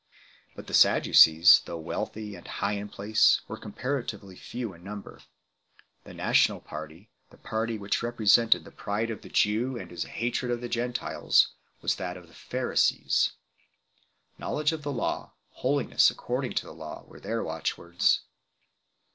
[0.55, 5.21] But the Sadducees, though wealthy and high in place, were comparatively few in number;
[6.05, 10.51] the national party, the party which represented the pride of the Jew and his hatred
[10.51, 11.49] of the Gentiles,
[11.83, 13.33] was that of the Pharisees.
[14.39, 18.21] Know ledge of the Law, holiness according to the Law, were their watchwords.